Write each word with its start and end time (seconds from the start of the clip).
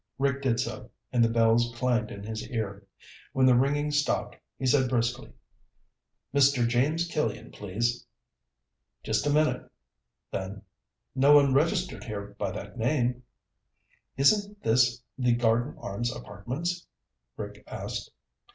Rick 0.17 0.41
did 0.41 0.59
so, 0.59 0.89
and 1.13 1.23
the 1.23 1.29
bells 1.29 1.71
clanged 1.75 2.09
in 2.09 2.23
his 2.23 2.49
ear. 2.49 2.87
When 3.33 3.45
the 3.45 3.53
ringing 3.53 3.91
stopped, 3.91 4.35
he 4.57 4.65
said 4.65 4.89
briskly, 4.89 5.31
"Mr. 6.33 6.67
James 6.67 7.07
Killian, 7.07 7.51
please." 7.51 8.07
"Just 9.03 9.27
a 9.27 9.29
minute." 9.29 9.69
Then, 10.31 10.63
"No 11.13 11.35
one 11.35 11.53
registered 11.53 12.03
here 12.05 12.33
by 12.39 12.49
that 12.49 12.79
name." 12.79 13.21
"Isn't 14.17 14.63
this 14.63 15.03
the 15.19 15.33
Garden 15.35 15.77
Arms 15.79 16.11
Apartments?" 16.11 16.87
Rick 17.37 17.63
asked. 17.67 18.09